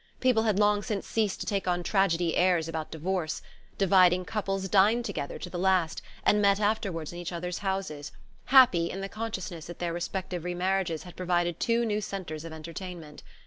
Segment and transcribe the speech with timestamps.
[0.19, 3.43] People had long since ceased to take on tragedy airs about divorce:
[3.77, 8.11] dividing couples dined together to the last, and met afterward in each other's houses,
[8.45, 13.21] happy in the consciousness that their respective remarriages had provided two new centres of entertainment.